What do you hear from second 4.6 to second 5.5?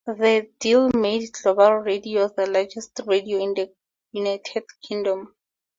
Kingdom.